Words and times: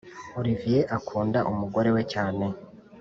oliviye 0.39 0.81
akunda 0.97 1.39
umugore 1.51 1.89
we 1.95 2.01
cyane 2.13 2.45